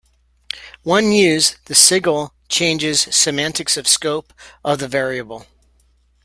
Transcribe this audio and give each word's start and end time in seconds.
When 0.81 1.11
used, 1.11 1.57
the 1.65 1.75
sigil 1.75 2.33
changes 2.49 3.05
the 3.05 3.11
semantics 3.11 3.77
of 3.77 3.87
scope 3.87 4.33
of 4.65 4.79
the 4.79 4.87
variable. 4.87 5.45